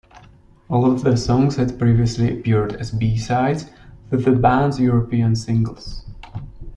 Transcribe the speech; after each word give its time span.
All 0.67 0.91
of 0.91 1.03
the 1.03 1.15
songs 1.15 1.57
had 1.57 1.77
previously 1.77 2.33
appeared 2.35 2.73
as 2.77 2.89
B-sides 2.89 3.67
to 4.09 4.17
the 4.17 4.31
band's 4.31 4.79
European 4.79 5.35
singles. 5.35 6.07